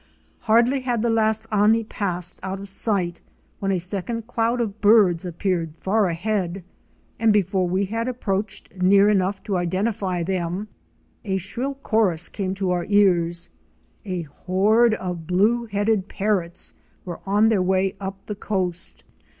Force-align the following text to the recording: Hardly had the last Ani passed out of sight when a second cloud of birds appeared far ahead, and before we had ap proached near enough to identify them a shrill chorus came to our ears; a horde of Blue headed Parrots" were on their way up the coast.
Hardly 0.39 0.79
had 0.79 1.03
the 1.03 1.11
last 1.11 1.45
Ani 1.51 1.83
passed 1.83 2.39
out 2.41 2.57
of 2.59 2.67
sight 2.67 3.21
when 3.59 3.71
a 3.71 3.79
second 3.79 4.25
cloud 4.25 4.59
of 4.59 4.81
birds 4.81 5.25
appeared 5.25 5.75
far 5.75 6.07
ahead, 6.07 6.63
and 7.19 7.31
before 7.31 7.69
we 7.69 7.85
had 7.85 8.09
ap 8.09 8.19
proached 8.19 8.81
near 8.81 9.11
enough 9.11 9.43
to 9.43 9.57
identify 9.57 10.23
them 10.23 10.69
a 11.23 11.37
shrill 11.37 11.75
chorus 11.75 12.29
came 12.29 12.55
to 12.55 12.71
our 12.71 12.85
ears; 12.85 13.51
a 14.03 14.23
horde 14.23 14.95
of 14.95 15.27
Blue 15.27 15.65
headed 15.65 16.07
Parrots" 16.07 16.73
were 17.05 17.19
on 17.27 17.49
their 17.49 17.61
way 17.61 17.93
up 18.01 18.25
the 18.25 18.33
coast. 18.33 19.03